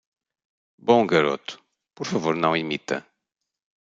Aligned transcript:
Bom 0.87 1.05
garoto, 1.05 1.53
por 1.97 2.07
favor 2.07 2.35
não 2.35 2.57
imita 2.63 2.97